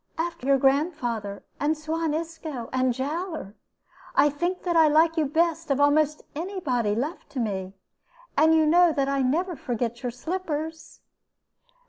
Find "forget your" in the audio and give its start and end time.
9.55-10.11